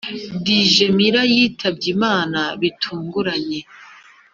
Dije 0.45 0.85
milla 0.97 1.21
yitabye 1.33 1.87
imana 1.95 2.39
bitunguranye 2.61 3.59